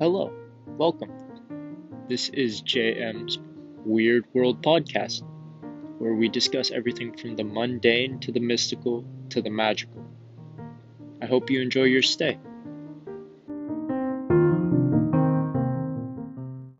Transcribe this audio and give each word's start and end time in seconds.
Hello, 0.00 0.32
welcome. 0.76 1.12
This 2.08 2.28
is 2.30 2.62
JM's 2.62 3.38
Weird 3.84 4.24
World 4.34 4.60
Podcast, 4.60 5.22
where 6.00 6.14
we 6.14 6.28
discuss 6.28 6.72
everything 6.72 7.16
from 7.16 7.36
the 7.36 7.44
mundane 7.44 8.18
to 8.18 8.32
the 8.32 8.40
mystical 8.40 9.04
to 9.28 9.40
the 9.40 9.50
magical. 9.50 10.04
I 11.22 11.26
hope 11.26 11.48
you 11.48 11.62
enjoy 11.62 11.84
your 11.84 12.02
stay. 12.02 12.40